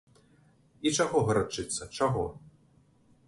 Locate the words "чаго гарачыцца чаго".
1.03-2.23